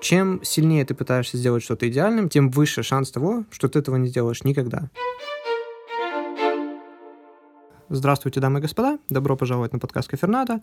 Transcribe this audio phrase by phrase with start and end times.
[0.00, 4.08] Чем сильнее ты пытаешься сделать что-то идеальным, тем выше шанс того, что ты этого не
[4.08, 4.88] сделаешь никогда.
[7.92, 9.00] Здравствуйте, дамы и господа.
[9.08, 10.60] Добро пожаловать на подкаст Каферната.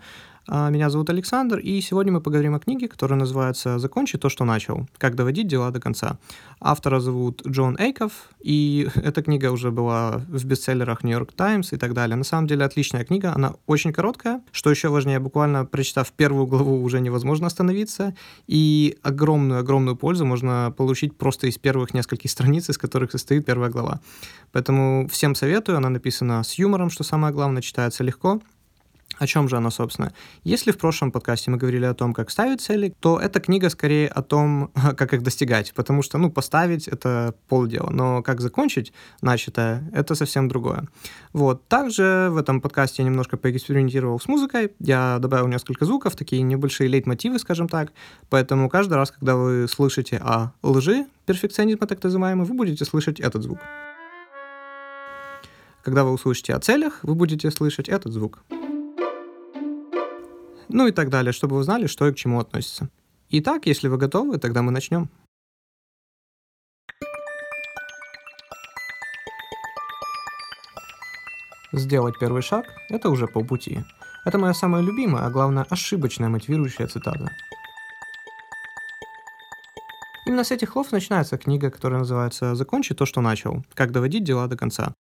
[0.48, 4.88] Меня зовут Александр, и сегодня мы поговорим о книге, которая называется «Закончи то, что начал.
[4.98, 6.20] Как доводить дела до конца».
[6.62, 11.94] Автора зовут Джон Эйков, и эта книга уже была в бестселлерах York Times и так
[11.94, 12.16] далее.
[12.16, 14.42] На самом деле отличная книга, она очень короткая.
[14.54, 18.16] Что еще важнее, буквально прочитав первую главу, уже невозможно остановиться,
[18.48, 24.00] и огромную-огромную пользу можно получить просто из первых нескольких страниц, из которых состоит первая глава.
[24.54, 28.40] Поэтому всем советую, она написана с юмором, что самое самое главное, читается легко.
[29.18, 30.14] О чем же она, собственно?
[30.44, 34.08] Если в прошлом подкасте мы говорили о том, как ставить цели, то эта книга скорее
[34.08, 39.90] о том, как их достигать, потому что, ну, поставить— это полдела, но как закончить начатое—
[39.94, 40.84] это совсем другое.
[41.34, 41.68] Вот.
[41.68, 46.88] Также в этом подкасте я немножко поэкспериментировал с музыкой, я добавил несколько звуков, такие небольшие
[46.88, 47.94] лейтмотивы, скажем так,
[48.30, 53.42] поэтому каждый раз, когда вы слышите о лжи, перфекционизма так называемый, вы будете слышать этот
[53.42, 53.58] звук.
[55.88, 58.44] Когда вы услышите о целях, вы будете слышать этот звук.
[60.68, 62.90] Ну и так далее, чтобы вы знали, что и к чему относится.
[63.30, 65.10] Итак, если вы готовы, тогда мы начнем.
[71.72, 73.80] Сделать первый шаг– это уже полпути.
[74.26, 77.30] Это моя самая любимая, а главное ошибочная мотивирующая цитата.
[80.26, 83.64] Именно с этих слов начинается книга, которая называется «Закончи то, что начал.
[83.74, 84.94] Как доводить дела до конца».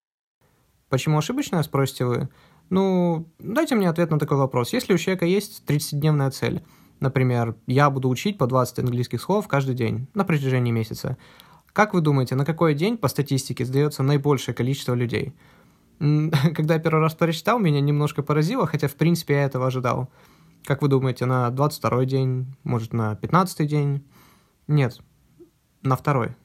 [0.89, 2.29] Почему ошибочно, спросите вы?
[2.69, 4.73] Ну, дайте мне ответ на такой вопрос.
[4.73, 6.63] Если у человека есть 30-дневная цель,
[6.99, 11.17] например, я буду учить по 20 английских слов каждый день на протяжении месяца,
[11.73, 15.33] как вы думаете, на какой день по статистике сдается наибольшее количество людей?
[15.99, 20.09] Когда я первый раз прочитал, меня немножко поразило, хотя в принципе я этого ожидал.
[20.63, 24.03] Как вы думаете, на 22 день, может на 15 день?
[24.67, 24.99] Нет,
[25.83, 26.35] на второй.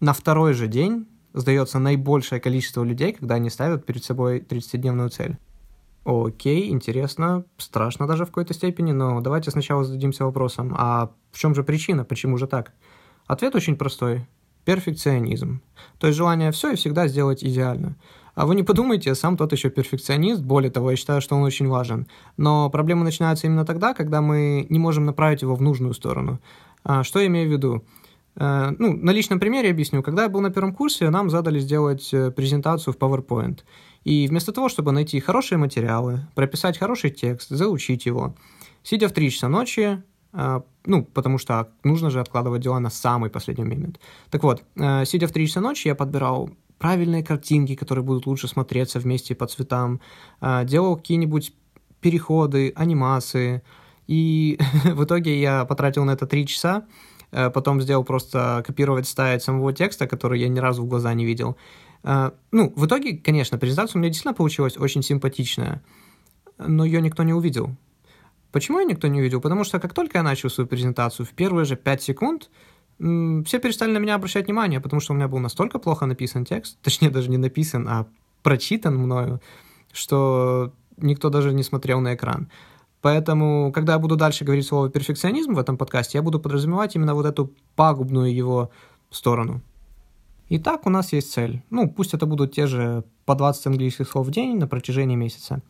[0.00, 5.38] На второй же день сдается наибольшее количество людей, когда они ставят перед собой 30-дневную цель.
[6.04, 11.54] Окей, интересно, страшно даже в какой-то степени, но давайте сначала зададимся вопросом, а в чем
[11.54, 12.72] же причина, почему же так?
[13.26, 14.26] Ответ очень простой.
[14.64, 15.60] Перфекционизм.
[15.98, 17.96] То есть желание все и всегда сделать идеально.
[18.34, 21.68] А вы не подумайте, сам тот еще перфекционист, более того, я считаю, что он очень
[21.68, 22.06] важен.
[22.36, 26.40] Но проблема начинается именно тогда, когда мы не можем направить его в нужную сторону.
[26.84, 27.84] А, что я имею в виду?
[28.38, 30.02] Э, ну, на личном примере объясню.
[30.02, 33.60] Когда я был на первом курсе, нам задали сделать э, презентацию в PowerPoint.
[34.04, 38.34] И вместо того, чтобы найти хорошие материалы, прописать хороший текст, заучить его,
[38.82, 43.28] сидя в 3 часа ночи, э, ну, потому что нужно же откладывать дела на самый
[43.28, 43.98] последний момент.
[44.30, 44.62] Так вот,
[45.04, 49.46] сидя в 3 часа ночи, я подбирал правильные картинки, которые будут лучше смотреться вместе по
[49.46, 50.00] цветам,
[50.64, 51.52] делал какие-нибудь
[52.00, 53.62] переходы, анимации,
[54.06, 56.84] и в итоге я потратил на это 3 часа,
[57.30, 61.56] потом сделал просто копировать, ставить самого текста, который я ни разу в глаза не видел.
[62.04, 65.82] Э, ну, в итоге, конечно, презентация у меня действительно получилась очень симпатичная,
[66.58, 67.76] но ее никто не увидел.
[68.52, 69.40] Почему ее никто не увидел?
[69.40, 72.50] Потому что как только я начал свою презентацию, в первые же 5 секунд
[72.98, 76.78] все перестали на меня обращать внимание, потому что у меня был настолько плохо написан текст,
[76.82, 78.06] точнее даже не написан, а
[78.42, 79.40] прочитан мною,
[79.92, 82.50] что никто даже не смотрел на экран.
[83.00, 87.14] Поэтому, когда я буду дальше говорить слово перфекционизм в этом подкасте, я буду подразумевать именно
[87.14, 88.70] вот эту пагубную его
[89.10, 89.62] сторону.
[90.50, 91.62] Итак, у нас есть цель.
[91.70, 95.62] Ну, пусть это будут те же по 20 английских слов в день на протяжении месяца.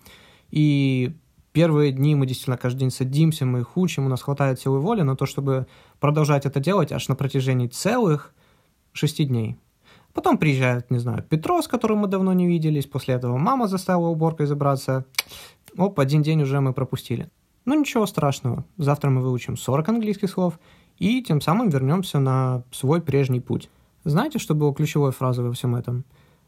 [0.51, 1.13] И
[1.53, 5.03] первые дни мы действительно каждый день садимся, мы их учим, у нас хватает силы воли
[5.03, 5.67] на то, чтобы
[5.99, 8.33] продолжать это делать аж на протяжении целых
[8.93, 9.57] шести дней.
[10.15, 14.09] Потом приезжает, не знаю, Петро, с которым мы давно не виделись, после этого мама заставила
[14.09, 15.05] уборкой забраться,
[15.79, 17.31] Оп, один день уже мы пропустили.
[17.65, 20.59] Ну ничего страшного, завтра мы выучим 40 английских слов
[20.99, 23.71] и тем самым вернемся на свой прежний путь.
[24.03, 26.05] Знаете, что было ключевой фразой во всем этом?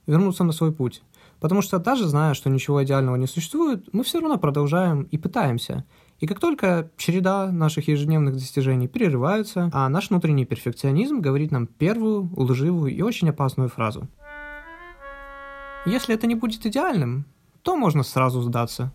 [0.08, 1.04] Вернуться на свой путь.
[1.38, 5.84] Потому что даже зная, что ничего идеального не существует, мы все равно продолжаем и пытаемся.
[6.18, 12.28] И как только череда наших ежедневных достижений перерывается, а наш внутренний перфекционизм говорит нам первую,
[12.34, 14.08] лживую и очень опасную фразу.
[15.86, 17.26] Если это не будет идеальным,
[17.62, 18.92] то можно сразу сдаться.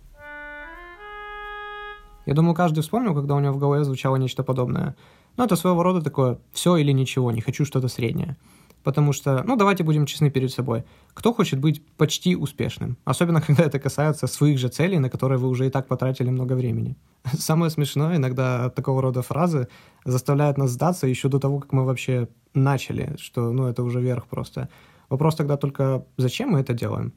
[2.25, 4.95] Я думаю, каждый вспомнил, когда у него в голове звучало нечто подобное.
[5.38, 8.38] Но это своего рода такое «все или ничего, не хочу что-то среднее».
[8.83, 10.83] Потому что, ну, давайте будем честны перед собой.
[11.16, 12.98] Кто хочет быть почти успешным?
[13.04, 16.54] Особенно, когда это касается своих же целей, на которые вы уже и так потратили много
[16.54, 16.95] времени.
[17.33, 19.68] Самое смешное, иногда такого рода фразы
[20.06, 24.27] заставляют нас сдаться еще до того, как мы вообще начали, что, ну, это уже верх
[24.27, 24.69] просто.
[25.10, 27.13] Вопрос тогда только, зачем мы это делаем?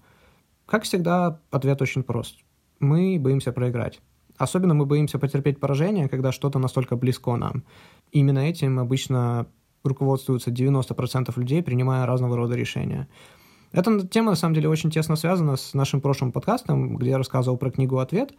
[0.64, 2.38] Как всегда, ответ очень прост.
[2.80, 4.00] Мы боимся проиграть.
[4.38, 7.64] Особенно мы боимся потерпеть поражение, когда что-то настолько близко нам.
[8.12, 9.46] Именно этим обычно
[9.84, 13.08] руководствуются 90% людей, принимая разного рода решения.
[13.72, 17.58] Эта тема, на самом деле, очень тесно связана с нашим прошлым подкастом, где я рассказывал
[17.58, 18.32] про книгу «Ответ»,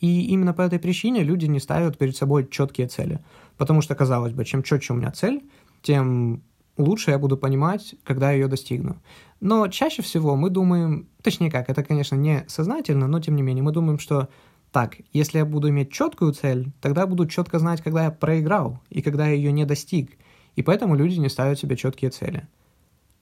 [0.00, 3.20] и именно по этой причине люди не ставят перед собой четкие цели.
[3.56, 5.42] Потому что, казалось бы, чем четче у меня цель,
[5.82, 6.42] тем
[6.76, 8.96] лучше я буду понимать, когда я ее достигну.
[9.40, 13.62] Но чаще всего мы думаем, точнее как, это, конечно, не сознательно, но тем не менее,
[13.62, 14.28] мы думаем, что
[14.74, 19.02] так, если я буду иметь четкую цель, тогда буду четко знать, когда я проиграл и
[19.02, 20.18] когда я ее не достиг.
[20.56, 22.48] И поэтому люди не ставят себе четкие цели.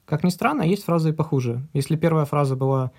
[0.06, 1.60] Как ни странно, есть фразы и похуже.
[1.74, 2.90] Если первая фраза была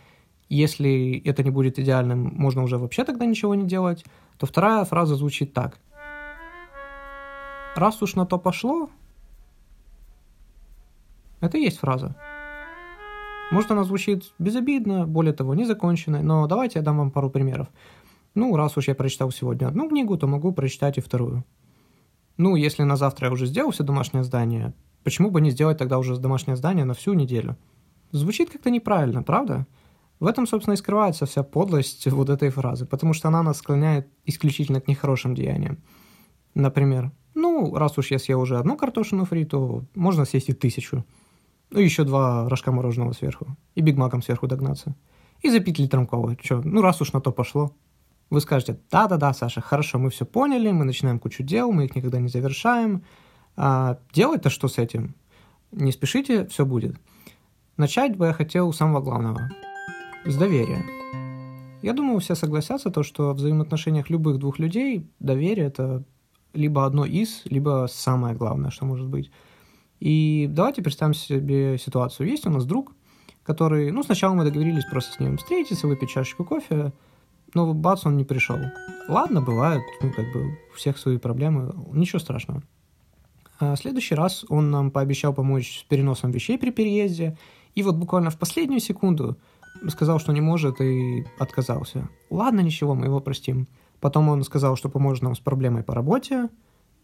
[0.50, 4.06] «если это не будет идеальным, можно уже вообще тогда ничего не делать»,
[4.38, 5.80] то вторая фраза звучит так.
[7.76, 8.92] «Раз уж на то пошло,
[11.42, 12.16] это и есть фраза.
[13.52, 17.68] Может, она звучит безобидно, более того, незаконченной, но давайте я дам вам пару примеров.
[18.36, 21.44] Ну, раз уж я прочитал сегодня одну книгу, то могу прочитать и вторую.
[22.38, 26.00] Ну, если на завтра я уже сделал все домашнее здание, почему бы не сделать тогда
[26.00, 27.58] уже домашнее здание на всю неделю?
[28.12, 29.68] Звучит как-то неправильно, правда?
[30.20, 34.08] В этом, собственно, и скрывается вся подлость вот этой фразы, потому что она нас склоняет
[34.26, 35.80] исключительно к нехорошим деяниям.
[36.56, 41.06] Например, ну, раз уж я съел уже одну картошину фри, то можно съесть и тысячу.
[41.72, 43.58] Ну, еще два рожка мороженого сверху.
[43.76, 44.96] И бигмаком сверху догнаться.
[45.42, 46.38] И запить литром колы.
[46.42, 47.74] Че, ну, раз уж на то пошло.
[48.34, 52.20] Вы скажете, да-да-да, Саша, хорошо, мы все поняли, мы начинаем кучу дел, мы их никогда
[52.20, 53.04] не завершаем.
[53.56, 55.14] А делать-то что с этим?
[55.72, 56.96] Не спешите, все будет.
[57.78, 59.52] Начать бы я хотел с самого главного.
[60.26, 60.84] С доверия.
[61.84, 66.04] Я думаю, все согласятся, то, что в взаимоотношениях любых двух людей доверие– это
[66.56, 69.30] либо одно из, либо самое главное, что может быть.
[70.00, 72.28] И давайте представим себе ситуацию.
[72.28, 72.94] Есть у нас друг,
[73.44, 76.94] который, ну, сначала мы договорились просто с ним встретиться, выпить чашечку кофе,
[77.54, 78.58] но бац, он не пришел.
[79.08, 82.64] Ладно, бывает, ну, как бы у всех свои проблемы, ничего страшного.
[83.60, 87.38] А следующий раз он нам пообещал помочь с переносом вещей при переезде,
[87.76, 89.38] и вот буквально в последнюю секунду
[89.90, 92.10] сказал, что не может, и отказался.
[92.30, 93.68] Ладно, ничего, мы его простим.
[94.00, 96.50] Потом он сказал, что поможет нам с проблемой по работе,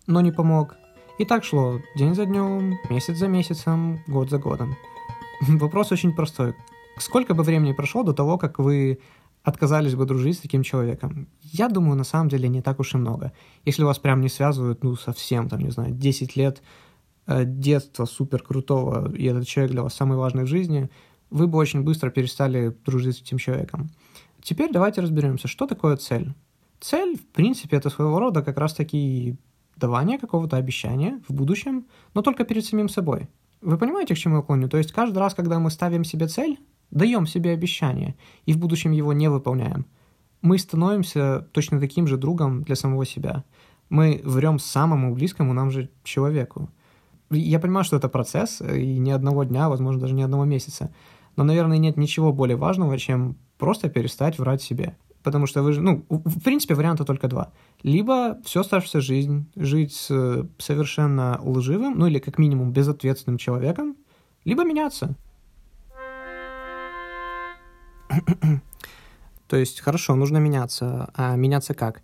[0.07, 0.75] но не помог.
[1.17, 4.75] И так шло день за днем, месяц за месяцем, год за годом.
[5.41, 6.55] Вопрос очень простой.
[6.97, 8.99] Сколько бы времени прошло до того, как вы
[9.43, 11.27] отказались бы дружить с таким человеком?
[11.41, 13.31] Я думаю, на самом деле не так уж и много.
[13.65, 16.61] Если вас прям не связывают, ну, совсем, там, не знаю, 10 лет
[17.27, 20.89] э, детства супер крутого, и этот человек для вас самый важный в жизни,
[21.29, 23.89] вы бы очень быстро перестали дружить с этим человеком.
[24.41, 26.33] Теперь давайте разберемся, что такое цель.
[26.79, 29.35] Цель, в принципе, это своего рода как раз-таки
[29.75, 33.27] давание какого-то обещания в будущем, но только перед самим собой.
[33.61, 34.69] Вы понимаете, к чему я клоню?
[34.69, 36.57] То есть каждый раз, когда мы ставим себе цель,
[36.91, 38.15] даем себе обещание,
[38.45, 39.85] и в будущем его не выполняем,
[40.41, 43.43] мы становимся точно таким же другом для самого себя.
[43.89, 46.69] Мы врем самому близкому нам же человеку.
[47.29, 50.93] Я понимаю, что это процесс, и ни одного дня, возможно, даже ни одного месяца.
[51.35, 55.81] Но, наверное, нет ничего более важного, чем просто перестать врать себе потому что вы же,
[55.81, 57.51] ну, в принципе, варианта только два.
[57.83, 63.95] Либо всю оставшуюся жизнь жить с совершенно лживым, ну или как минимум безответственным человеком,
[64.45, 65.15] либо меняться.
[69.47, 71.09] То есть, хорошо, нужно меняться.
[71.15, 72.01] А меняться как?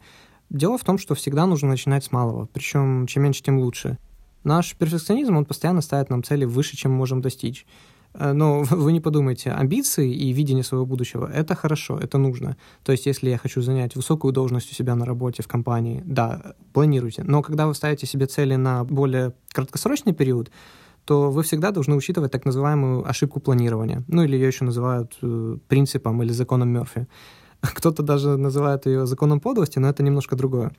[0.50, 3.98] Дело в том, что всегда нужно начинать с малого, причем чем меньше, тем лучше.
[4.44, 7.66] Наш перфекционизм, он постоянно ставит нам цели выше, чем мы можем достичь.
[8.14, 12.58] Э, но вы не подумайте, амбиции и видение своего будущего— это хорошо, это нужно.
[12.84, 16.56] То есть если я хочу занять высокую должность у себя на работе в компании, да,
[16.74, 17.24] планируйте.
[17.24, 20.52] Но когда вы ставите себе цели на более краткосрочный период,
[21.06, 24.04] то вы всегда должны учитывать так называемую ошибку планирования.
[24.08, 27.08] Ну или ее еще называют э, принципом или законом Мерфи.
[27.62, 30.72] Кто-то даже называет ее законом подлости, но это немножко другое.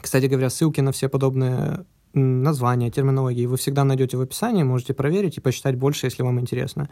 [0.00, 5.38] Кстати говоря, ссылки на все подобные названия, терминологии вы всегда найдете в описании, можете проверить
[5.38, 6.88] и почитать больше, если вам интересно.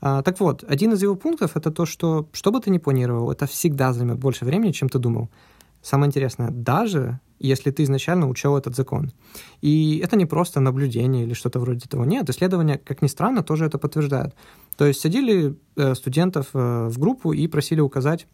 [0.00, 3.30] А, так вот, один из его пунктов это то, что что бы ты ни планировал,
[3.30, 5.30] это всегда займет больше времени, чем ты думал.
[5.84, 9.12] Самое интересное, даже если ты изначально учел этот закон.
[9.60, 12.04] И это не просто наблюдение или что-то вроде того.
[12.04, 14.34] Нет, исследования, как ни странно, тоже это подтверждают.
[14.76, 18.26] То есть садили э, студентов э, в группу и просили указать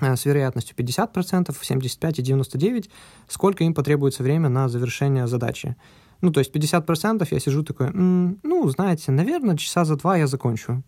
[0.00, 2.90] Э, с вероятностью 50%, 75 и 99,
[3.28, 5.76] сколько им потребуется время на завершение задачи.
[6.22, 10.82] Ну, то есть 50% я сижу такой, ну, знаете, наверное, часа за два я закончу.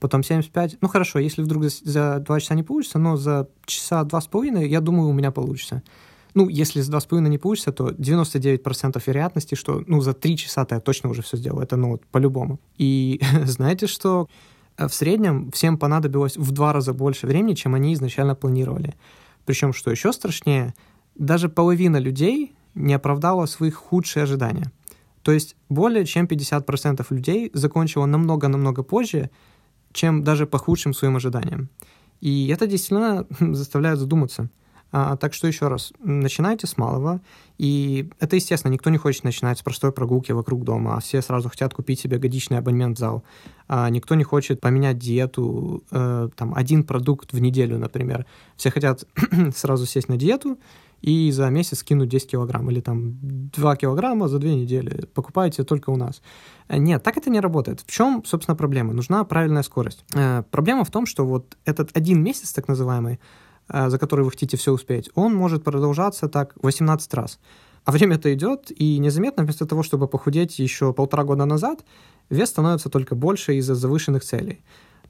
[0.00, 4.02] Потом 75, ну хорошо, если вдруг за, за 2 часа не получится, но за часа
[4.04, 5.82] два с половиной, я думаю, у меня получится.
[6.34, 10.36] Ну, если за два с половиной не получится, то 99% вероятности, что, ну, за 3
[10.36, 11.64] часа-то я точно уже все сделаю.
[11.64, 12.58] Это, ну, вот, по-любому.
[12.78, 14.28] И знаете, что
[14.80, 18.94] Э, в среднем всем понадобилось в два раза больше времени, чем они изначально планировали.
[19.44, 20.74] Причем, что еще страшнее,
[21.14, 24.72] даже половина людей не оправдала своих худшие ожидания.
[25.22, 29.30] То есть более чем 50% людей закончило намного-намного позже,
[29.92, 31.68] чем даже по худшим своим ожиданиям.
[32.20, 34.50] И это действительно заставляет задуматься.
[34.92, 37.20] А, так что еще раз, начинайте с малого.
[37.58, 41.48] И это, естественно, никто не хочет начинать с простой прогулки вокруг дома, а все сразу
[41.48, 43.22] хотят купить себе годичный абонемент в зал.
[43.68, 48.26] А никто не хочет поменять диету, э, там, один продукт в неделю, например.
[48.56, 49.04] Все хотят
[49.54, 50.58] сразу сесть на диету
[51.02, 55.06] и за месяц скинуть 10 килограмм или там 2 килограмма за 2 недели.
[55.14, 56.22] Покупайте только у нас.
[56.68, 57.80] Э, нет, так это не работает.
[57.80, 58.92] В чем, собственно, проблема?
[58.92, 60.04] Нужна правильная скорость.
[60.14, 63.18] Э, проблема в том, что вот этот один месяц, так называемый,
[63.72, 67.38] Э, за который вы хотите все успеть, он может продолжаться так 18 раз.
[67.84, 71.84] А время-то идет, и незаметно вместо того, чтобы похудеть еще полтора года назад,
[72.30, 74.60] вес становится только больше из-за завышенных целей.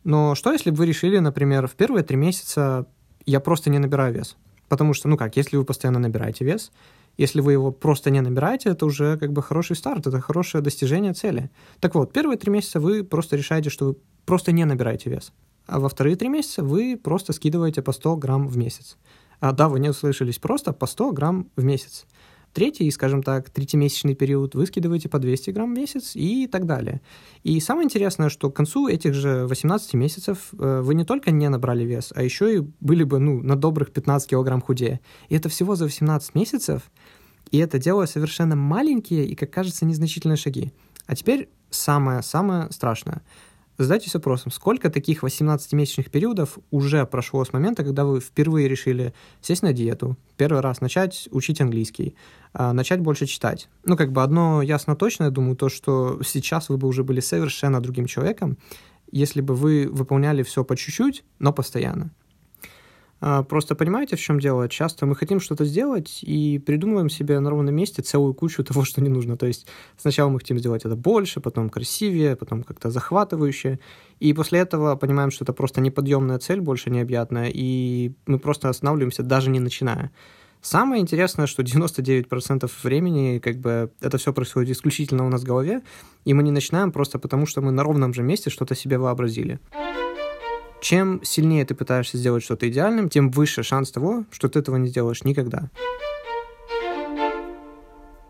[0.05, 2.87] Но что, если бы вы решили, например, в первые три месяца
[3.27, 4.37] я просто не набираю вес?
[4.71, 6.73] Потому что, ну как, если вы постоянно набираете вес,
[7.19, 11.13] если вы его просто не набираете, это уже как бы хороший старт, это хорошее достижение
[11.13, 11.51] цели.
[11.81, 15.33] Так вот, первые три месяца вы просто решаете, что вы просто не набираете вес
[15.71, 18.99] а во вторые три месяца вы просто скидываете по 100 грамм в месяц.
[19.39, 22.07] А, да, вы не услышались, просто по 100 грамм в месяц.
[22.53, 27.01] Третий, скажем так, третьемесячный период вы скидываете по 200 грамм в месяц и так далее.
[27.45, 31.49] И самое интересное, что к концу этих же 18 месяцев э, вы не только не
[31.49, 35.01] набрали вес, а еще и были бы ну, на добрых 15 килограмм худее.
[35.29, 36.91] И это всего за 18 месяцев,
[37.53, 40.73] и это делая совершенно маленькие и, как кажется, незначительные шаги.
[41.07, 43.23] А теперь самое-самое страшное–
[43.81, 49.63] Задайтесь вопросом, сколько таких 18-месячных периодов уже прошло с момента, когда вы впервые решили сесть
[49.63, 52.15] на диету, первый раз начать учить английский,
[52.53, 53.71] а, начать больше читать.
[53.85, 57.21] Ну, как бы одно ясно точно, я думаю, то, что сейчас вы бы уже были
[57.21, 58.59] совершенно другим человеком,
[59.13, 62.11] если бы вы выполняли все по чуть-чуть, но постоянно.
[63.21, 64.69] А, просто понимаете, в чем дело?
[64.69, 69.01] Часто мы хотим что-то сделать и придумываем себе на ровном месте целую кучу того, что
[69.01, 69.37] не нужно.
[69.37, 73.79] То есть сначала мы хотим сделать это больше, потом красивее, потом как-то захватывающе.
[74.21, 79.23] И после этого понимаем, что это просто неподъемная цель, больше необъятная, и мы просто останавливаемся,
[79.23, 80.11] даже не начиная.
[80.63, 85.81] Самое интересное, что 99% времени как бы это все происходит исключительно у нас в голове,
[86.27, 89.59] и мы не начинаем просто потому, что мы на ровном же месте что-то себе вообразили.
[90.81, 94.89] Чем сильнее ты пытаешься сделать что-то идеальным, тем выше шанс того, что ты этого не
[94.89, 95.71] сделаешь никогда.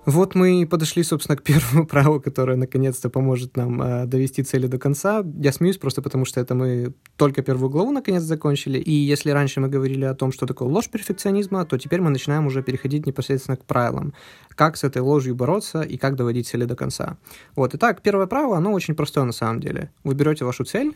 [0.07, 4.67] Вот мы и подошли, собственно, к первому праву, которое наконец-то поможет нам э, довести цели
[4.67, 5.23] до конца.
[5.39, 8.79] Я смеюсь просто потому, что это мы только первую главу наконец закончили.
[8.79, 12.47] И если раньше мы говорили о том, что такое ложь перфекционизма, то теперь мы начинаем
[12.47, 14.15] уже переходить непосредственно к правилам.
[14.57, 17.19] Как с этой ложью бороться и как доводить цели до конца.
[17.55, 19.93] Вот, итак, первое право, оно очень простое на самом деле.
[20.03, 20.95] Вы берете вашу цель,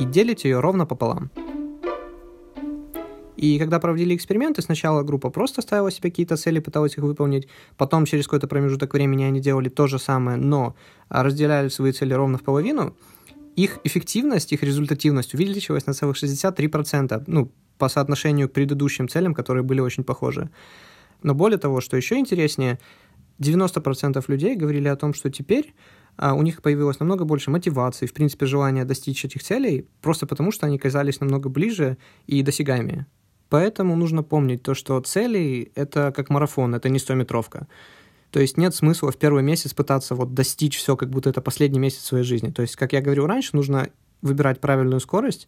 [0.00, 1.30] и делите ее ровно пополам.
[3.36, 8.06] И когда проводили эксперименты, сначала группа просто ставила себе какие-то цели, пыталась их выполнить, потом
[8.06, 10.74] через какой-то промежуток времени они делали то же самое, но
[11.08, 12.96] разделяли свои цели ровно в половину,
[13.56, 19.62] их эффективность, их результативность увеличилась на целых 63%, ну, по соотношению к предыдущим целям, которые
[19.62, 20.50] были очень похожи.
[21.22, 22.78] Но более того, что еще интереснее,
[23.40, 25.74] 90% людей говорили о том, что теперь
[26.18, 30.66] у них появилось намного больше мотивации, в принципе, желания достичь этих целей, просто потому что
[30.66, 33.06] они казались намного ближе и досягаемее.
[33.48, 37.66] Поэтому нужно помнить то, что цели— это как марафон, это не 100-метровка.
[38.30, 41.78] То есть нет смысла в первый месяц пытаться вот достичь все, как будто это последний
[41.78, 42.50] месяц своей жизни.
[42.50, 43.90] То есть, как я говорил раньше, нужно
[44.22, 45.46] выбирать правильную скорость.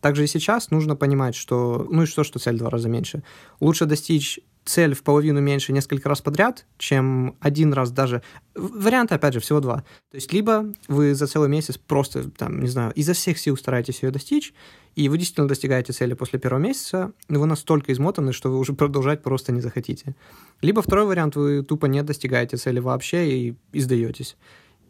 [0.00, 3.22] Также и сейчас нужно понимать, что, ну и что, что цель в два раза меньше.
[3.60, 8.22] Лучше достичь цель в половину меньше несколько раз подряд, чем один раз даже.
[8.54, 9.84] Варианты, опять же, всего два.
[10.10, 14.02] То есть либо вы за целый месяц просто, там, не знаю, изо всех сил стараетесь
[14.02, 14.54] ее достичь,
[14.94, 18.72] и вы действительно достигаете цели после первого месяца, но вы настолько измотаны, что вы уже
[18.72, 20.14] продолжать просто не захотите.
[20.60, 24.36] Либо второй вариант, вы тупо не достигаете цели вообще и, и сдаетесь.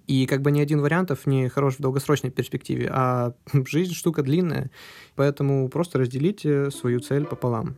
[0.08, 3.34] И как бы ни один вариантов не хорош в долгосрочной перспективе, а
[3.66, 4.70] жизнь штука длинная,
[5.14, 7.76] поэтому просто разделите свою цель пополам.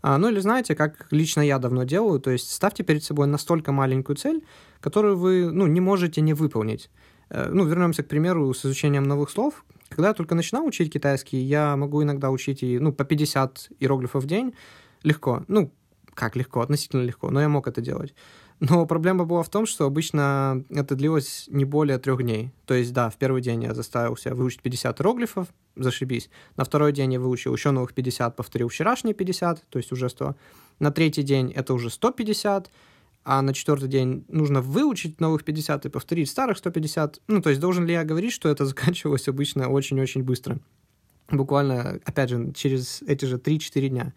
[0.00, 3.72] А, ну или знаете, как лично я давно делаю, то есть ставьте перед собой настолько
[3.72, 4.44] маленькую цель,
[4.80, 6.90] которую вы ну, не можете не выполнить.
[7.30, 9.64] Э, ну, вернемся, к примеру, с изучением новых слов.
[9.88, 14.24] Когда я только начинал учить китайский, я могу иногда учить и, ну, по 50 иероглифов
[14.24, 14.54] в день
[15.02, 15.44] легко.
[15.48, 15.72] Ну,
[16.14, 18.14] как легко, относительно легко, но я мог это делать.
[18.60, 22.50] Но проблема была в том, что обычно это длилось не более трех дней.
[22.66, 26.28] То есть, да, в первый день я заставил себя выучить 50 иероглифов, зашибись.
[26.56, 30.34] На второй день я выучил еще новых 50, повторил вчерашние 50, то есть уже 100.
[30.80, 32.70] На третий день это уже 150,
[33.24, 37.20] а на четвертый день нужно выучить новых 50 и повторить старых 150.
[37.28, 40.58] Ну, то есть должен ли я говорить, что это заканчивалось обычно очень-очень быстро?
[41.30, 44.12] буквально, опять же, через эти же 3-4 дня.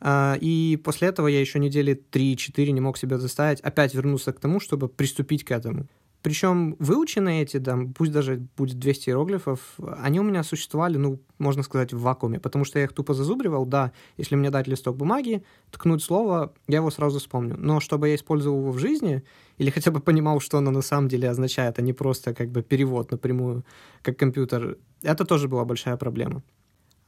[0.00, 4.40] А, и после этого я еще недели 3-4 не мог себя заставить опять вернуться к
[4.40, 5.86] тому, чтобы приступить к этому.
[6.22, 11.62] Причем выученные эти, да, пусть даже будет 200 иероглифов, они у меня существовали, ну, можно
[11.62, 15.42] сказать, в вакууме, потому что я их тупо зазубривал, да, если мне дать листок бумаги,
[15.70, 17.56] ткнуть слово, я его сразу вспомню.
[17.58, 19.22] Но чтобы я использовал его в жизни,
[19.56, 22.62] или хотя бы понимал, что оно на самом деле означает, а не просто как бы
[22.62, 23.64] перевод напрямую,
[24.02, 26.42] как компьютер, это тоже была большая проблема.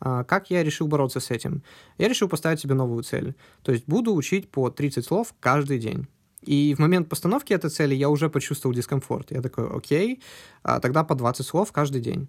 [0.04, 1.62] А как я решил бороться с этим?
[1.97, 3.37] Я решил поставить себе новую цель.
[3.62, 6.09] То есть буду учить по 30 слов каждый день.
[6.40, 9.30] И в момент постановки этой цели я уже почувствовал дискомфорт.
[9.30, 10.21] Я такой, окей,
[10.64, 12.28] а тогда по 20 слов каждый день.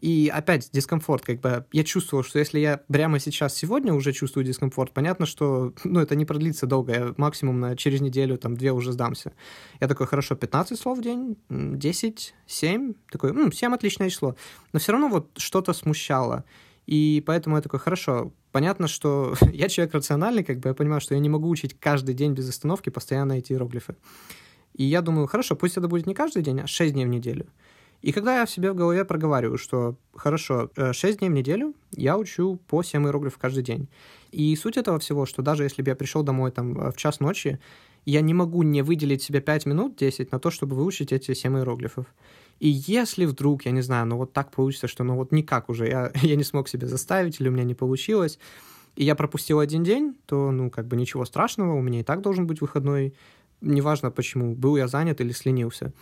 [0.00, 4.44] И опять дискомфорт, как бы я чувствовал, что если я прямо сейчас сегодня уже чувствую
[4.44, 8.72] дискомфорт, понятно, что ну, это не продлится долго, я максимум на, через неделю, там, две
[8.72, 9.32] уже сдамся.
[9.80, 14.34] Я такой, хорошо, 15 слов в день, 10, 7, такой, м, 7 отличное число.
[14.72, 16.44] Но все равно вот что-то смущало.
[16.86, 21.14] И поэтому я такой, хорошо, понятно, что я человек рациональный, как бы я понимаю, что
[21.14, 23.96] я не могу учить каждый день без остановки постоянно эти иероглифы.
[24.74, 27.46] И я думаю, хорошо, пусть это будет не каждый день, а 6 дней в неделю.
[28.00, 31.74] И когда я в себе в голове проговариваю, что хорошо, 6 э, дней в неделю
[31.92, 33.88] я учу по 7 иероглифов каждый день.
[34.32, 37.60] И суть этого всего, что даже если бы я пришел домой там в час ночи,
[38.04, 41.58] я не могу не выделить себе 5 минут, 10 на то, чтобы выучить эти 7
[41.58, 42.06] иероглифов.
[42.62, 45.88] И если вдруг, я не знаю, ну вот так получится, что ну вот никак уже,
[45.88, 48.38] я, я не смог себя заставить или у меня не получилось,
[48.94, 52.20] и я пропустил один день, то, ну, как бы ничего страшного, у меня и так
[52.20, 53.14] должен быть выходной,
[53.62, 55.92] неважно почему, был я занят или сленился.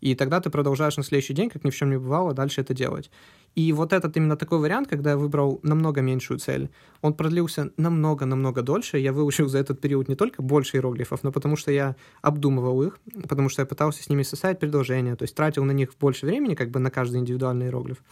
[0.00, 2.74] И тогда ты продолжаешь на следующий день, как ни в чем не бывало, дальше это
[2.74, 3.10] делать.
[3.54, 6.70] И вот этот именно такой вариант, когда я выбрал намного меньшую цель,
[7.02, 8.98] он продлился намного-намного дольше.
[8.98, 12.98] Я выучил за этот период не только больше иероглифов, но потому что я обдумывал их,
[13.28, 16.54] потому что я пытался с ними составить предложение, то есть тратил на них больше времени,
[16.54, 18.02] как бы на каждый индивидуальный иероглиф.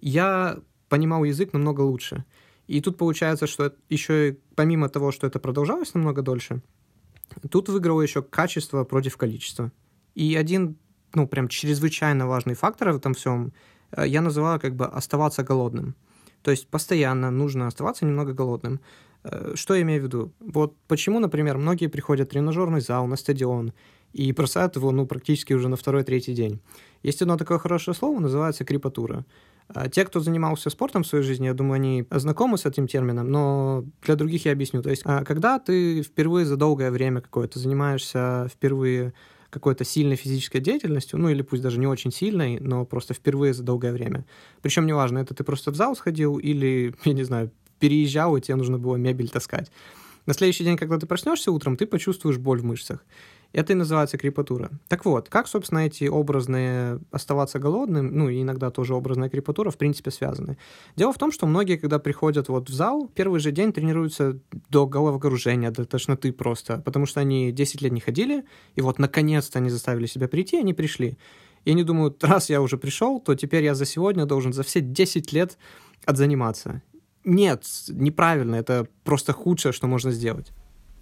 [0.00, 2.24] Я понимал язык намного лучше.
[2.66, 6.62] И тут получается, что еще и помимо того, что это продолжалось намного дольше,
[7.50, 9.72] тут выиграло еще качество против количества.
[10.14, 10.76] И один
[11.16, 13.52] ну, прям чрезвычайно важный фактор в этом всем,
[13.90, 15.94] э, я называю как бы оставаться голодным.
[16.42, 18.80] То есть постоянно нужно оставаться немного голодным.
[19.24, 20.32] Э, что я имею в виду?
[20.40, 23.72] Вот почему, например, многие приходят в тренажерный зал, на стадион
[24.12, 26.60] и бросают его, ну, практически уже на второй-третий день.
[27.02, 29.24] Есть одно такое хорошее слово, называется крипатура.
[29.68, 33.30] А те, кто занимался спортом в своей жизни, я думаю, они знакомы с этим термином,
[33.30, 34.82] но для других я объясню.
[34.82, 39.12] То есть, когда ты впервые за долгое время какое-то занимаешься впервые
[39.56, 43.62] какой-то сильной физической деятельностью, ну или пусть даже не очень сильной, но просто впервые за
[43.62, 44.26] долгое время.
[44.60, 48.56] Причем неважно, это ты просто в зал сходил или, я не знаю, переезжал, и тебе
[48.56, 49.70] нужно было мебель таскать.
[50.26, 53.02] На следующий день, когда ты проснешься утром, ты почувствуешь боль в мышцах.
[53.52, 54.70] Это и называется крепатура.
[54.88, 59.78] Так вот, как, собственно, эти образные оставаться голодным, ну и иногда тоже образная крепатура, в
[59.78, 60.58] принципе, связаны?
[60.96, 64.86] Дело в том, что многие, когда приходят вот в зал, первый же день тренируются до
[64.86, 69.70] головокружения, до тошноты просто, потому что они 10 лет не ходили, и вот наконец-то они
[69.70, 71.18] заставили себя прийти, они пришли.
[71.64, 74.80] И они думают, раз я уже пришел, то теперь я за сегодня должен за все
[74.80, 75.58] 10 лет
[76.04, 76.82] отзаниматься.
[77.24, 80.52] Нет, неправильно, это просто худшее, что можно сделать.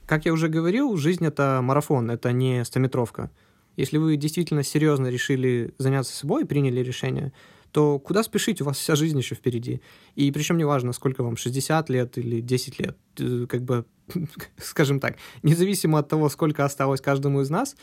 [0.07, 3.31] Как я уже говорил, жизнь— это марафон, это не стометровка.
[3.77, 7.33] Если вы действительно серьезно решили заняться собой и приняли решение,
[7.73, 9.81] то куда спешить, у вас вся жизнь еще впереди.
[10.15, 13.85] И причем неважно, сколько вам, 60 лет или 10 лет, э, как бы,
[14.59, 17.75] скажем так, независимо от того, сколько осталось каждому из нас,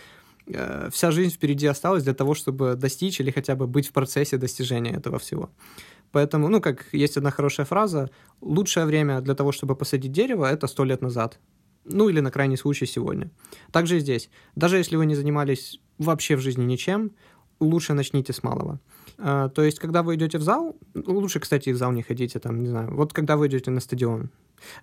[0.47, 4.38] э, вся жизнь впереди осталась для того, чтобы достичь или хотя бы быть в процессе
[4.38, 5.49] достижения этого всего.
[6.12, 10.67] Поэтому, ну, как есть одна хорошая фраза, лучшее время для того, чтобы посадить дерево, это
[10.67, 11.39] сто лет назад.
[11.86, 13.30] Ну или на крайний случай сегодня.
[13.72, 14.30] Также и здесь.
[14.56, 17.12] Даже если вы не занимались вообще в жизни ничем,
[17.60, 18.80] лучше начните с малого.
[19.17, 22.62] А, то есть, когда вы идете в зал, лучше, кстати, в зал не ходите, там,
[22.62, 24.30] не знаю, вот когда вы идете на стадион,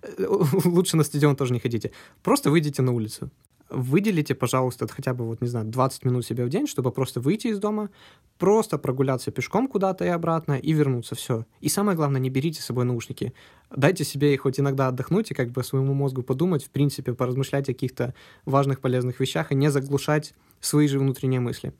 [0.01, 0.25] э,
[0.65, 1.91] лучше на стадион тоже не ходите,
[2.23, 3.29] просто выйдите на улицу
[3.69, 7.47] выделите, пожалуйста, хотя бы, вот, не знаю, 20 минут себе в день, чтобы просто выйти
[7.47, 7.89] из дома,
[8.37, 11.45] просто прогуляться пешком куда-то и обратно и вернуться, все.
[11.59, 13.33] И самое главное, не берите с собой наушники.
[13.75, 17.73] Дайте себе хоть иногда отдохнуть и как бы своему мозгу подумать, в принципе, поразмышлять о
[17.73, 18.13] каких-то
[18.45, 21.73] важных, полезных вещах и не заглушать свои же внутренние мысли.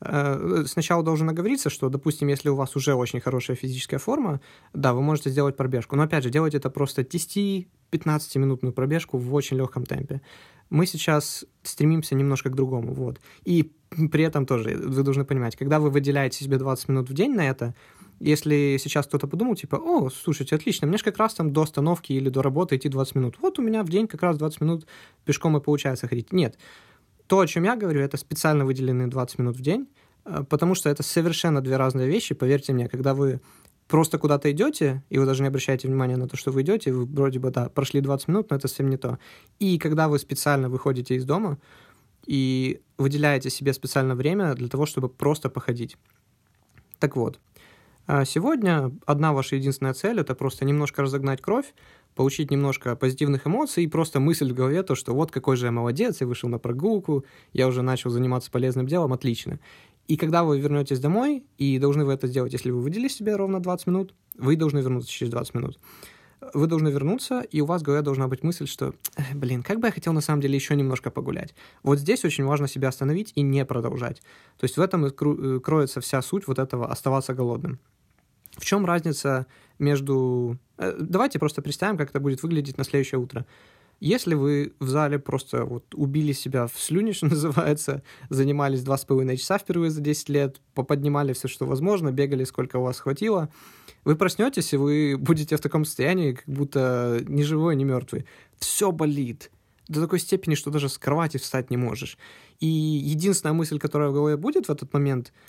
[0.00, 4.40] Э, сначала должен оговориться, что, допустим, если у вас уже очень хорошая физическая форма,
[4.74, 5.96] да, вы можете сделать пробежку.
[5.96, 10.20] Но, опять же, делать это просто 10-15-минутную пробежку в очень легком темпе
[10.70, 13.20] мы сейчас стремимся немножко к другому, вот.
[13.44, 17.34] И при этом тоже вы должны понимать, когда вы выделяете себе 20 минут в день
[17.34, 17.74] на это,
[18.18, 22.12] если сейчас кто-то подумал, типа, о, слушайте, отлично, мне же как раз там до остановки
[22.12, 23.36] или до работы идти 20 минут.
[23.40, 24.86] Вот у меня в день как раз 20 минут
[25.24, 26.32] пешком и получается ходить.
[26.32, 26.58] Нет.
[27.26, 29.88] То, о чем я говорю, это специально выделенные 20 минут в день,
[30.24, 32.34] э, потому что это совершенно две разные вещи.
[32.34, 33.40] Поверьте мне, когда вы
[33.88, 37.04] просто куда-то идете, и вы даже не обращаете внимания на то, что вы идете, вы
[37.04, 39.18] вроде бы, да, прошли 20 минут, но это совсем не то.
[39.58, 41.58] И когда вы специально выходите из дома
[42.26, 45.96] и выделяете себе специально время для того, чтобы просто походить.
[46.98, 47.38] Так вот,
[48.06, 51.74] а сегодня одна ваша единственная цель— это просто немножко разогнать кровь,
[52.14, 55.72] получить немножко позитивных эмоций и просто мысль в голове, то, что вот какой же я
[55.72, 59.58] молодец, я вышел на прогулку, я уже начал заниматься полезным делом, отлично.
[60.06, 63.60] И когда вы вернетесь домой, и должны вы это сделать, если вы выделили себе ровно
[63.60, 65.78] 20 минут, вы должны вернуться через 20 минут.
[66.54, 68.94] Вы должны вернуться, и у вас в должна быть мысль, что,
[69.34, 71.54] блин, как бы я хотел на самом деле еще немножко погулять.
[71.82, 74.20] Вот здесь очень важно себя остановить и не продолжать.
[74.58, 77.80] То есть в этом и э, кроется вся суть вот этого оставаться голодным.
[78.56, 79.46] В чем разница
[79.78, 80.58] между...
[80.78, 83.46] Э, давайте просто представим, как это будет выглядеть на следующее утро.
[84.00, 89.04] Если вы в зале просто вот убили себя в слюне, что называется, занимались два с
[89.04, 93.48] половиной часа впервые за 10 лет, поподнимали все, что возможно, бегали, сколько у вас хватило,
[94.04, 98.26] вы проснетесь, и вы будете в таком состоянии, как будто ни живой, ни мертвый.
[98.58, 99.50] Все болит
[99.88, 102.18] до такой степени, что даже с кровати встать не можешь.
[102.60, 105.32] И единственная мысль, которая в голове будет в этот момент—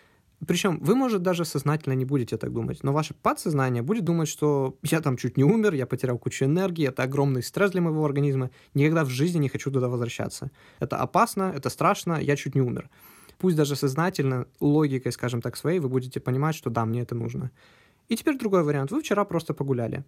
[0.45, 4.77] причем вы, может, даже сознательно не будете так думать, но ваше подсознание будет думать, что
[4.83, 8.51] я там чуть не умер, я потерял кучу энергии, это огромный стресс для моего организма,
[8.75, 10.51] никогда в жизни не хочу туда возвращаться.
[10.79, 12.89] Это опасно, это страшно, я чуть не умер.
[13.39, 17.51] Пусть даже сознательно, логикой, скажем так, своей, вы будете понимать, что да, мне это нужно.
[18.07, 18.91] И теперь другой вариант.
[18.91, 20.05] Вы вчера просто погуляли.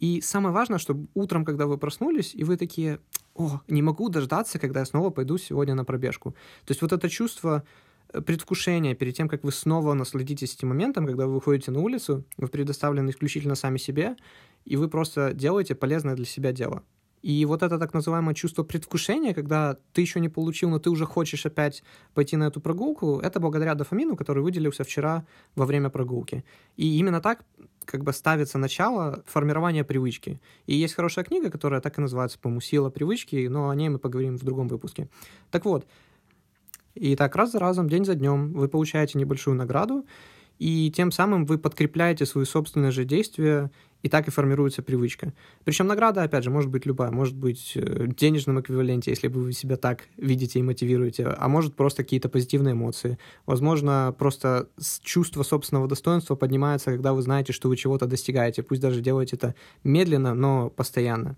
[0.00, 3.00] И самое важное, чтобы утром, когда вы проснулись, и вы такие,
[3.34, 6.32] о, не могу дождаться, когда я снова пойду сегодня на пробежку.
[6.66, 7.64] То есть вот это чувство
[8.12, 12.48] предвкушение перед тем, как вы снова насладитесь этим моментом, когда вы выходите на улицу, вы
[12.48, 14.16] предоставлены исключительно сами себе,
[14.64, 16.82] и вы просто делаете полезное для себя дело.
[17.22, 21.04] И вот это так называемое чувство предвкушения, когда ты еще не получил, но ты уже
[21.04, 21.82] хочешь опять
[22.14, 26.44] пойти на эту прогулку, это благодаря дофамину, который выделился вчера во время прогулки.
[26.76, 27.44] И именно так
[27.84, 30.40] как бы ставится начало формирования привычки.
[30.66, 33.98] И есть хорошая книга, которая так и называется, по-моему, «Сила привычки», но о ней мы
[33.98, 35.08] поговорим в другом выпуске.
[35.50, 35.86] Так вот,
[36.98, 40.06] и так раз за разом, день за днем вы получаете небольшую награду,
[40.58, 43.70] и тем самым вы подкрепляете свои собственные же действия,
[44.02, 45.32] и так и формируется привычка.
[45.64, 49.52] Причем награда, опять же, может быть любая, может быть э, в денежном эквиваленте, если вы
[49.52, 53.18] себя так видите и мотивируете, а может просто какие-то позитивные эмоции.
[53.44, 54.68] Возможно, просто
[55.02, 59.54] чувство собственного достоинства поднимается, когда вы знаете, что вы чего-то достигаете, пусть даже делаете это
[59.82, 61.36] медленно, но постоянно.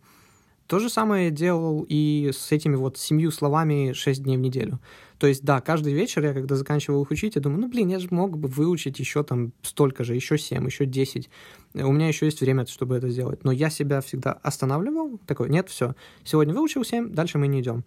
[0.70, 4.78] То же самое делал и с этими вот семью словами 6 дней в неделю.
[5.18, 7.98] То есть, да, каждый вечер я, когда заканчивал их учить, я думаю, ну, блин, я
[7.98, 11.28] же мог бы выучить еще там столько же, еще 7, еще 10.
[11.74, 13.42] У меня еще есть время, чтобы это сделать.
[13.42, 17.82] Но я себя всегда останавливал, такой, нет, все, сегодня выучил 7, дальше мы не идем.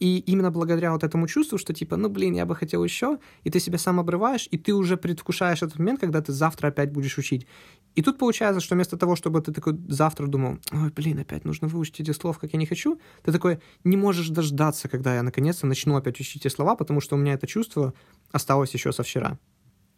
[0.00, 3.50] И именно благодаря вот этому чувству, что типа, ну блин, я бы хотел еще, и
[3.50, 7.16] ты себя сам обрываешь, и ты уже предвкушаешь этот момент, когда ты завтра опять будешь
[7.18, 7.46] учить.
[7.94, 11.68] И тут получается, что вместо того, чтобы ты такой завтра думал, ой, блин, опять нужно
[11.68, 15.66] выучить эти слова, как я не хочу, ты такой не можешь дождаться, когда я наконец-то
[15.66, 17.94] начну опять учить эти слова, потому что у меня это чувство
[18.32, 19.38] осталось еще со вчера.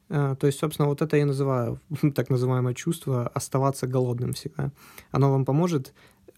[0.09, 1.81] Э, то есть, собственно, вот это я называю
[2.15, 4.73] так называемое чувство оставаться голодным всегда.
[5.11, 5.95] Оно вам поможет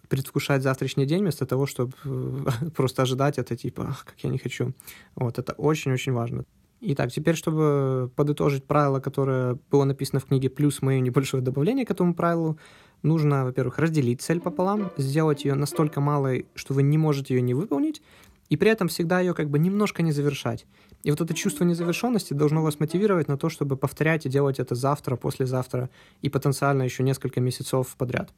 [0.09, 4.39] предвкушать завтрашний день вместо того, чтобы э, просто ожидать это, типа, ах, как я не
[4.39, 4.73] хочу.
[5.15, 6.45] Вот, это очень-очень важно.
[6.81, 11.91] Итак, теперь, чтобы подытожить правило, которое было написано в книге, плюс мое небольшое добавление к
[11.91, 12.57] этому правилу,
[13.03, 17.55] нужно, во-первых, разделить цель пополам, сделать ее настолько малой, что вы не можете ее не
[17.55, 18.01] выполнить,
[18.49, 20.67] и при этом всегда ее как бы немножко не завершать.
[21.03, 24.75] И вот это чувство незавершенности должно вас мотивировать на то, чтобы повторять и делать это
[24.75, 25.91] завтра, послезавтра
[26.23, 28.33] и потенциально еще несколько месяцев подряд.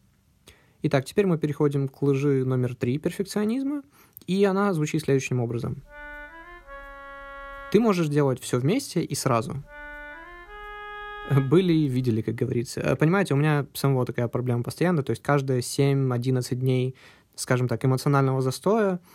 [0.83, 3.83] Итак, теперь мы переходим к лжи номер три перфекционизма,
[4.27, 5.83] и она звучит следующим образом.
[7.71, 9.63] Ты можешь делать все вместе и сразу.
[11.49, 12.97] Были и видели, как говорится.
[12.99, 16.97] Понимаете, у меня самого такая проблема постоянно, то есть каждые 7-11 дней,
[17.37, 19.01] скажем так, эмоционального застоя–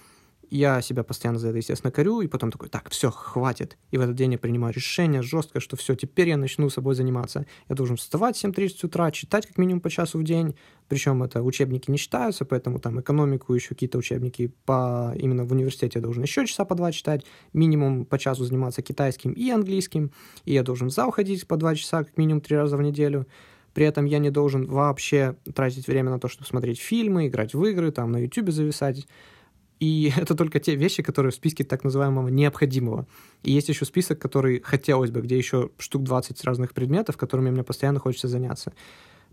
[0.56, 3.78] я себя постоянно за это, естественно, корю, и потом такой, так, все, хватит.
[3.92, 7.46] И в этот день я принимаю решение жесткое, что все, теперь я начну собой заниматься.
[7.70, 10.56] Я должен вставать в 7.30 утра, читать как минимум по часу в день,
[10.88, 16.00] причем это учебники не считаются, поэтому там экономику, еще какие-то учебники по именно в университете
[16.00, 20.12] я должен еще часа по два читать, минимум по часу заниматься китайским и английским,
[20.46, 23.28] и я должен в зал ходить по два часа как минимум три раза в неделю.
[23.74, 27.66] При этом я не должен вообще тратить время на то, чтобы смотреть фильмы, играть в
[27.66, 29.06] игры, там на YouTube зависать.
[29.80, 33.08] И это только те вещи, которые в списке так называемого необходимого.
[33.44, 37.64] И есть еще список, который хотелось бы, где еще штук 20 разных предметов, которыми мне
[37.64, 38.74] постоянно хочется заняться.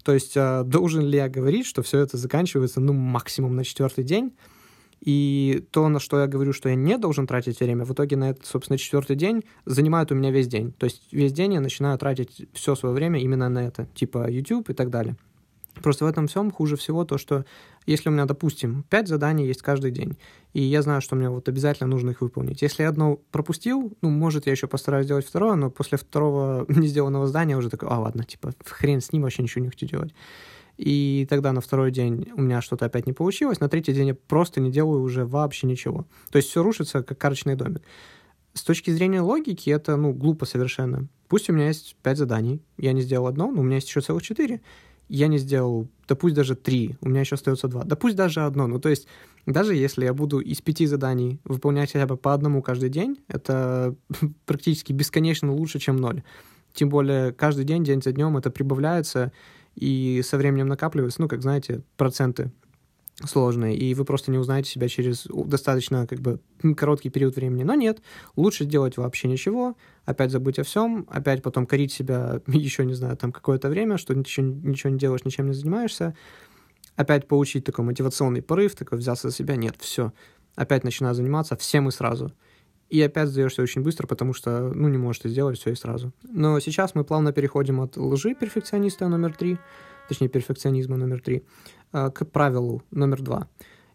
[0.02, 4.04] То есть а, должен ли я говорить, что все это заканчивается, ну, максимум на четвертый
[4.04, 4.32] день?
[5.00, 8.30] И то, на что я говорю, что я не должен тратить время, в итоге на
[8.30, 10.72] этот, собственно, четвертый день занимает у меня весь день.
[10.72, 14.70] То есть весь день я начинаю тратить все свое время именно на это, типа YouTube
[14.70, 15.16] и так далее.
[15.82, 17.44] Просто в этом всем хуже всего то, что
[17.86, 20.16] если у меня, допустим, 5 заданий есть каждый день,
[20.52, 22.62] и я знаю, что мне вот обязательно нужно их выполнить.
[22.62, 26.86] Если я одно пропустил, ну, может, я еще постараюсь сделать второе, но после второго не
[26.86, 30.14] сделанного задания уже такой, а, ладно, типа, хрен с ним, вообще ничего не хочу делать.
[30.78, 34.14] И тогда на второй день у меня что-то опять не получилось, на третий день я
[34.14, 36.06] просто не делаю уже вообще ничего.
[36.30, 37.82] То есть все рушится, как карточный домик.
[38.54, 41.08] С точки зрения логики это, ну, глупо совершенно.
[41.28, 44.00] Пусть у меня есть пять заданий, я не сделал одно, но у меня есть еще
[44.00, 44.60] целых четыре
[45.12, 48.40] я не сделал, да пусть даже три, у меня еще остается два, да пусть даже
[48.40, 48.66] одно.
[48.66, 49.06] Ну, то есть,
[49.44, 53.94] даже если я буду из пяти заданий выполнять хотя бы по одному каждый день, это
[54.46, 56.22] практически бесконечно лучше, чем ноль.
[56.72, 59.32] Тем более, каждый день, день за днем это прибавляется,
[59.74, 62.50] и со временем накапливается, ну, как знаете, проценты
[63.24, 66.40] сложные, и вы просто не узнаете себя через достаточно как бы
[66.76, 67.62] короткий период времени.
[67.62, 68.02] Но нет,
[68.36, 73.16] лучше делать вообще ничего, опять забыть о всем, опять потом корить себя еще, не знаю,
[73.16, 76.16] там какое-то время, что ничего, ничего не делаешь, ничем не занимаешься,
[76.96, 80.12] опять получить такой мотивационный порыв, такой взяться за себя, нет, все,
[80.54, 82.32] опять начинаю заниматься всем и сразу.
[82.88, 86.12] И опять сдаешься очень быстро, потому что, ну, не можешь сделать все и сразу.
[86.24, 89.56] Но сейчас мы плавно переходим от лжи перфекциониста номер три,
[90.12, 91.44] точнее, перфекционизма номер три,
[91.92, 93.48] а, к правилу номер два.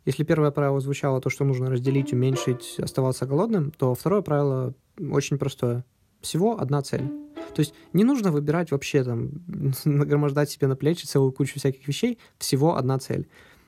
[0.06, 5.38] Если первое правило звучало то, что нужно разделить, уменьшить, оставаться голодным, то второе правило очень
[5.38, 5.86] простое.
[6.22, 7.08] Всего одна цель.
[7.54, 9.32] То есть не нужно выбирать вообще там,
[9.86, 13.28] нагромождать себе на плечи целую кучу всяких вещей, всего одна цель.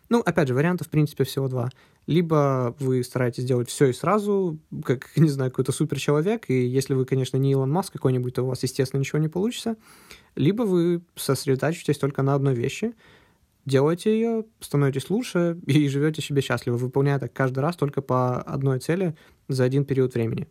[0.09, 1.69] Ну, опять же, вариантов, в принципе, всего два.
[2.09, 7.05] Либо вы стараетесь делать все и сразу, как, не знаю, какой-то суперчеловек, и если вы,
[7.05, 9.75] конечно, не Илон Маск какой-нибудь, то у вас, естественно, ничего не получится.
[10.35, 12.95] Либо вы сосредотачиваетесь только на одной вещи,
[13.67, 18.79] делаете ее, становитесь лучше и живете себе счастливо, выполняя так каждый раз только по одной
[18.79, 19.15] цели
[19.47, 20.47] за один период времени.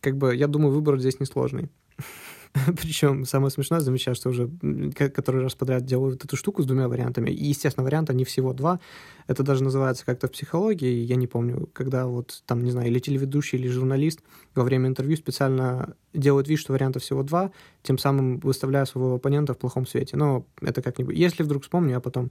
[0.00, 1.68] Как бы, я думаю, выбор здесь несложный.
[2.76, 4.50] Причем самое смешное, замечаю, что уже
[4.92, 7.30] который раз подряд делают эту штуку с двумя вариантами.
[7.30, 8.78] И, естественно, варианта не всего два.
[9.26, 12.98] Это даже называется как-то в психологии, я не помню, когда вот там, не знаю, или
[12.98, 14.20] телеведущий, или журналист
[14.54, 19.54] во время интервью специально делает вид, что вариантов всего два, тем самым выставляя своего оппонента
[19.54, 20.16] в плохом свете.
[20.16, 21.16] Но это как-нибудь...
[21.16, 22.30] Если вдруг вспомню, я потом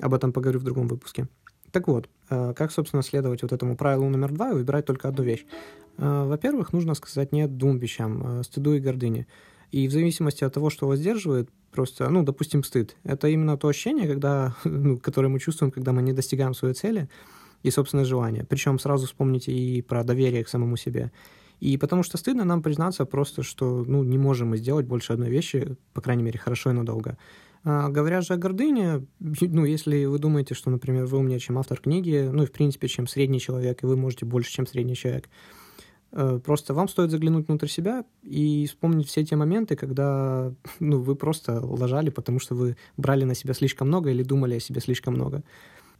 [0.00, 1.26] об этом поговорю в другом выпуске.
[1.72, 5.24] Так вот, э, как, собственно, следовать вот этому правилу номер два и выбирать только одну
[5.24, 5.44] вещь?
[5.98, 9.26] Э, во-первых, нужно сказать нет двум вещам, э, стыду и гордыне.
[9.70, 12.96] И в зависимости от того, что вас сдерживает, просто, ну, допустим, стыд.
[13.04, 17.08] Это именно то ощущение, когда, ну, которое мы чувствуем, когда мы не достигаем своей цели
[17.62, 18.44] и собственное желание.
[18.44, 21.10] Причем сразу вспомните и про доверие к самому себе.
[21.60, 25.28] И потому что стыдно нам признаться просто, что ну, не можем мы сделать больше одной
[25.28, 27.18] вещи, по крайней мере, хорошо и надолго.
[27.64, 31.80] А, говоря же о гордыне, ну, если вы думаете, что, например, вы умнее, чем автор
[31.80, 35.28] книги, ну и, в принципе, чем средний человек, и вы можете больше, чем средний человек,
[36.10, 41.60] просто вам стоит заглянуть внутрь себя и вспомнить все те моменты, когда ну, вы просто
[41.60, 45.42] лажали, потому что вы брали на себя слишком много или думали о себе слишком много.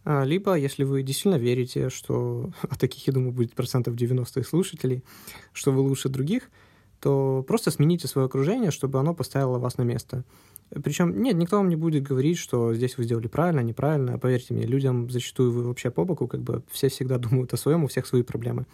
[0.05, 5.05] А, либо, если вы действительно верите, что, а таких, я думаю, будет процентов 90 слушателей,
[5.53, 6.51] что вы лучше других,
[7.01, 10.25] то просто смените свое окружение, чтобы оно поставило вас на место.
[10.83, 14.18] Причем, нет, никто вам не будет говорить, что здесь вы сделали правильно, неправильно.
[14.18, 17.85] Поверьте мне, людям зачастую вы вообще по боку, как бы все всегда думают о своем,
[17.85, 18.66] у всех свои проблемы.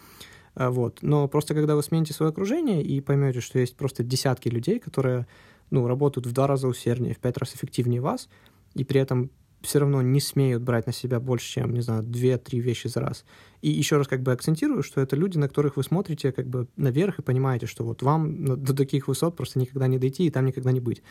[0.55, 0.99] А, вот.
[1.01, 5.27] Но просто когда вы смените свое окружение и поймете, что есть просто десятки людей, которые
[5.69, 8.29] ну, работают в два раза усерднее, в пять раз эффективнее вас,
[8.73, 9.29] и при этом
[9.61, 13.25] все равно не смеют брать на себя больше, чем, не знаю, две-три вещи за раз.
[13.61, 16.67] И еще раз как бы акцентирую, что это люди, на которых вы смотрите как бы
[16.77, 20.45] наверх и понимаете, что вот вам до таких высот просто никогда не дойти и там
[20.45, 21.01] никогда не быть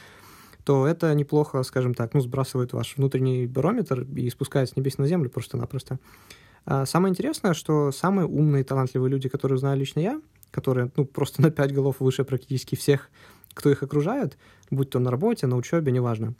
[0.64, 5.06] то это неплохо, скажем так, ну, сбрасывает ваш внутренний барометр и спускает с небес на
[5.06, 5.98] землю просто-напросто.
[6.66, 11.04] А самое интересное, что самые умные и талантливые люди, которые знаю лично я, которые ну,
[11.04, 13.10] просто на пять голов выше практически всех,
[13.52, 14.38] кто их окружает,
[14.70, 16.34] будь то на работе, на учебе, неважно,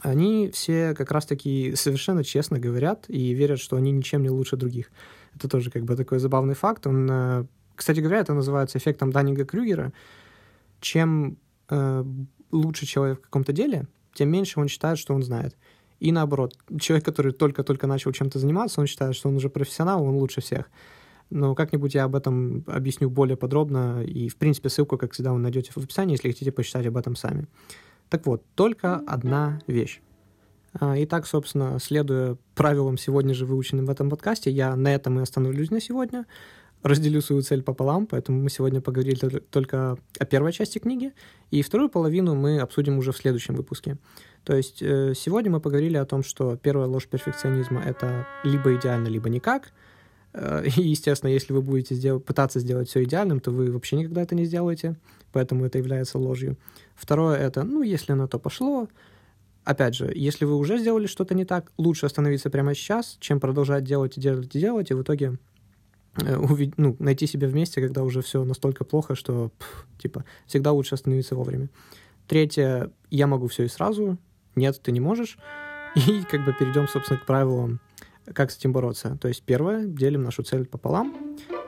[0.00, 4.90] они все как раз-таки совершенно честно говорят и верят, что они ничем не лучше других.
[5.34, 6.86] Это тоже как бы такой забавный факт.
[6.86, 7.44] Он, э,
[7.74, 9.92] кстати говоря, это называется эффектом Даннинга-Крюгера.
[10.80, 11.38] Чем
[11.70, 12.04] э,
[12.50, 15.56] лучше человек в каком-то деле, тем меньше он считает, что он знает.
[16.04, 20.16] И наоборот, человек, который только-только начал чем-то заниматься, он считает, что он уже профессионал, он
[20.16, 20.70] лучше всех.
[21.30, 25.38] Но как-нибудь я об этом объясню более подробно, и, в принципе, ссылку, как всегда, вы
[25.38, 27.46] найдете в описании, если хотите почитать об этом сами.
[28.10, 30.02] Так вот, только одна вещь.
[30.78, 35.22] А, итак, собственно, следуя правилам, сегодня же выученным в этом подкасте, я на этом и
[35.22, 36.26] остановлюсь на сегодня
[36.84, 39.16] разделю свою цель пополам, поэтому мы сегодня поговорили
[39.50, 41.12] только о первой части книги,
[41.50, 43.96] и вторую половину мы обсудим уже в следующем выпуске.
[44.44, 49.08] То есть э, сегодня мы поговорили о том, что первая ложь перфекционизма— это либо идеально,
[49.08, 49.72] либо никак.
[50.34, 54.20] Э, и, естественно, если вы будете сделать, пытаться сделать все идеальным, то вы вообще никогда
[54.20, 54.96] это не сделаете,
[55.32, 56.58] поэтому это является ложью.
[56.94, 58.88] Второе— это, ну, если на то пошло,
[59.64, 63.84] опять же, если вы уже сделали что-то не так, лучше остановиться прямо сейчас, чем продолжать
[63.84, 65.38] делать и делать и делать, и в итоге
[66.16, 70.94] увид- ну, найти себя вместе, когда уже все настолько плохо, что, пф, типа, всегда лучше
[70.94, 71.68] остановиться вовремя.
[72.26, 74.18] Третье, я могу все и сразу,
[74.56, 75.38] нет, ты не можешь.
[75.94, 77.80] И как бы перейдем, собственно, к правилам
[78.32, 79.18] как с этим бороться?
[79.20, 81.14] То есть первое, делим нашу цель пополам,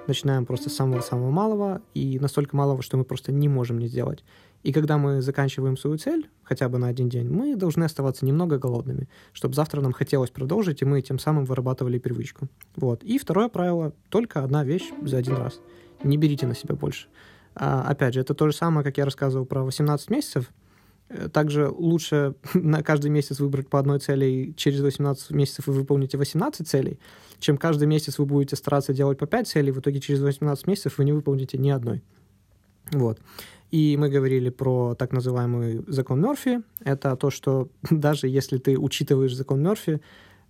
[0.06, 4.24] начинаем просто с самого-самого малого и настолько малого, что мы просто не можем не сделать.
[4.66, 8.58] И когда мы заканчиваем свою цель, хотя бы на один день, мы должны оставаться немного
[8.58, 12.48] голодными, чтобы завтра нам хотелось продолжить, и мы тем самым вырабатывали привычку.
[12.74, 13.02] Вот.
[13.04, 15.60] И второе правило— только одна вещь за один раз.
[16.02, 17.06] Не берите на себя больше.
[17.54, 20.52] А, опять же, это то же самое, как я рассказывал про 18 месяцев—
[21.08, 25.74] Э, также лучше на каждый месяц выбрать по одной цели, и через 18 месяцев вы
[25.74, 26.98] выполните 18 целей,
[27.38, 30.98] чем каждый месяц вы будете стараться делать по 5 целей, в итоге через 18 месяцев
[30.98, 32.02] вы не выполните ни одной.
[32.92, 33.18] Вот.
[33.76, 36.62] И мы говорили про так называемый закон Мерфи.
[36.82, 40.00] Это то, что даже если ты учитываешь закон Мерфи,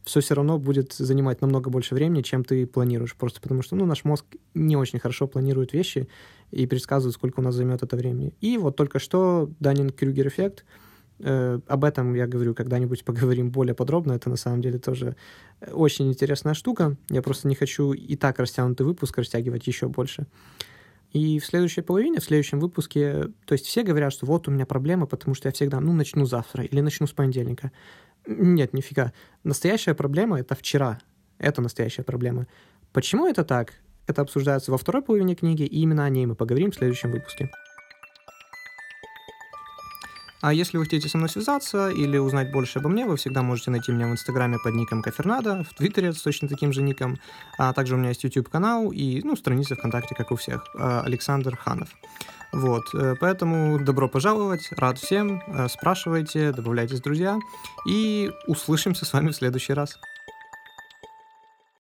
[0.05, 3.17] все все равно будет занимать намного больше времени, чем ты планируешь.
[3.17, 6.09] Просто потому что ну, наш мозг не очень хорошо планирует вещи
[6.53, 8.33] и предсказывает, сколько у нас займет это времени.
[8.41, 10.65] И вот только что Даннинг-Крюгер эффект.
[11.19, 14.13] Э, об этом я говорю, когда-нибудь поговорим более подробно.
[14.13, 15.17] Это на самом деле тоже
[15.73, 16.97] очень интересная штука.
[17.11, 20.29] Я просто не хочу и так растянутый выпуск растягивать еще больше.
[21.17, 24.67] И в следующей половине, в следующем выпуске, то есть все говорят, что вот у меня
[24.67, 27.73] проблема, потому что я всегда, ну, начну завтра или начну с понедельника.
[28.27, 29.15] Нет, нифига.
[29.43, 30.99] Настоящая проблема— это вчера.
[31.39, 32.47] Это настоящая проблема.
[32.93, 33.73] Почему это так?
[34.07, 37.51] Это обсуждается во второй половине книги, и именно о ней мы поговорим в следующем выпуске.
[40.47, 43.73] А если вы хотите со мной связаться или узнать больше обо мне, вы всегда можете
[43.73, 47.19] найти меня в Инстаграме под ником Кафернадо, в Твиттере с точно таким же ником,
[47.59, 51.57] а также у меня есть YouTube-канал и, ну, страница ВКонтакте, как у всех, а, Александр
[51.57, 51.89] Ханов.
[52.53, 57.41] Вот, э, поэтому добро пожаловать, рад всем, э, спрашивайте, добавляйтесь, друзья,
[57.85, 59.99] и услышимся с вами в следующий раз.